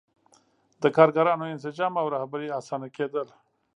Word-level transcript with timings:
د 0.81 0.83
کارګرانو 0.97 1.51
انسجام 1.53 1.93
او 2.01 2.05
رهبري 2.15 2.47
اسانه 2.59 2.87
کېدل. 2.97 3.27